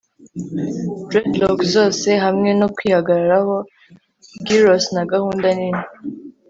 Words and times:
dreadlock 1.09 1.59
zose 1.73 2.09
hamwe 2.25 2.49
no 2.59 2.67
kwihagararaho, 2.75 3.55
giros 4.45 4.85
na 4.95 5.03
gahunda 5.11 5.47
nini 5.57 5.83